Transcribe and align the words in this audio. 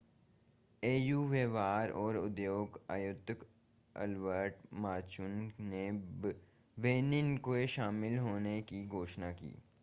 AU 0.83 1.17
व्यापार 1.27 1.89
और 1.95 2.17
उद्योग 2.17 2.79
आयुक्त 2.91 3.45
अल्बर्ट 3.95 4.73
मुचांगा 4.79 5.63
ने 5.65 5.85
बेनिन 6.77 7.35
के 7.39 7.65
शामिल 7.69 8.17
होने 8.19 8.61
की 8.63 8.85
घोषणा 8.89 9.31
की 9.33 9.55